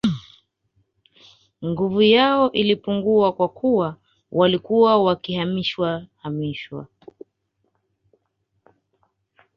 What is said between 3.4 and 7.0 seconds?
kuwa walikuwa wakihamishwa hamishwa